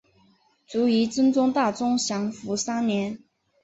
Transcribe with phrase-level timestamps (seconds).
[0.65, 3.19] 卒于真宗大中祥符三年。